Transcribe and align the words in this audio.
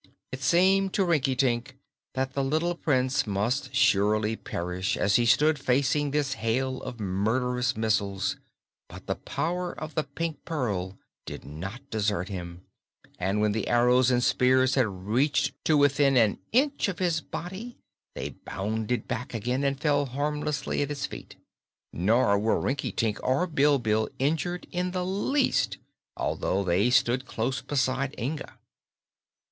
It 0.31 0.41
seemed 0.41 0.93
to 0.93 1.05
Rinkitink 1.05 1.75
that 2.15 2.33
the 2.33 2.43
little 2.43 2.73
Prince 2.73 3.27
must 3.27 3.75
surely 3.75 4.35
perish 4.35 4.97
as 4.97 5.17
he 5.17 5.27
stood 5.27 5.59
facing 5.59 6.09
this 6.09 6.33
hail 6.33 6.81
of 6.81 6.99
murderous 6.99 7.77
missiles; 7.77 8.35
but 8.89 9.05
the 9.05 9.13
power 9.13 9.73
of 9.79 9.93
the 9.93 10.01
Pink 10.03 10.43
Pearl 10.43 10.97
did 11.27 11.45
not 11.45 11.87
desert 11.91 12.29
him, 12.29 12.61
and 13.19 13.41
when 13.41 13.51
the 13.51 13.67
arrows 13.67 14.09
and 14.09 14.23
spears 14.23 14.73
had 14.73 14.87
reached 14.87 15.53
to 15.65 15.77
within 15.77 16.17
an 16.17 16.39
inch 16.51 16.87
of 16.87 16.97
his 16.97 17.21
body 17.21 17.77
they 18.15 18.29
bounded 18.29 19.07
back 19.07 19.35
again 19.35 19.63
and 19.63 19.79
fell 19.79 20.07
harmlessly 20.07 20.81
at 20.81 20.89
his 20.89 21.05
feet. 21.05 21.35
Nor 21.93 22.39
were 22.39 22.59
Rinkitink 22.59 23.19
or 23.21 23.45
Bilbil 23.45 24.09
injured 24.17 24.65
in 24.71 24.93
the 24.93 25.05
least, 25.05 25.77
although 26.17 26.63
they 26.63 26.89
stood 26.89 27.27
close 27.27 27.61
beside 27.61 28.15
Inga. 28.17 28.57